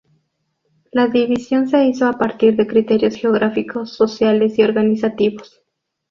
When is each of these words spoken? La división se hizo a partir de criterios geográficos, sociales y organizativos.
La 0.91 1.09
división 1.09 1.69
se 1.69 1.85
hizo 1.85 2.07
a 2.07 2.13
partir 2.17 2.55
de 2.55 2.65
criterios 2.65 3.13
geográficos, 3.13 3.91
sociales 3.95 4.57
y 4.57 4.63
organizativos. 4.63 5.61